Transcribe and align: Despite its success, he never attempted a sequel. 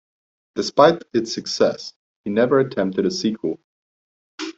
Despite 0.55 1.03
its 1.13 1.31
success, 1.31 1.93
he 2.25 2.31
never 2.31 2.59
attempted 2.59 3.05
a 3.05 3.11
sequel. 3.11 3.59